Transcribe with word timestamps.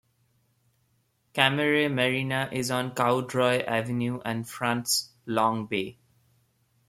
Cammeray 1.35 1.87
Marina 1.93 2.49
is 2.51 2.71
on 2.71 2.95
Cowdroy 2.95 3.63
Avenue 3.67 4.19
and 4.25 4.49
fronts 4.49 5.09
Long 5.27 5.67
Bay. 5.67 5.99